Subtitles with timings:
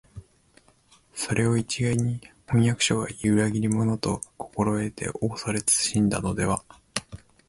[1.13, 6.63] それを一概に「飜訳者は裏切り者」と心得て畏れ謹しんだのでは、